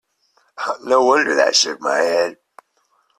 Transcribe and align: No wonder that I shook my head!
No 0.83 1.03
wonder 1.05 1.35
that 1.35 1.49
I 1.49 1.51
shook 1.51 1.79
my 1.79 1.97
head! 1.97 2.37